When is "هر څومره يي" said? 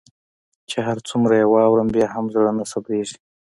0.87-1.45